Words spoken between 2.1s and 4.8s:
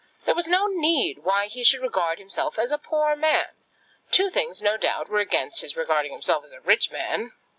himself as a poor man. Two things, no